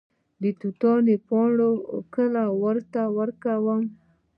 [0.41, 1.69] د توتانو پاڼې
[2.15, 3.83] کله ورته ورکړم؟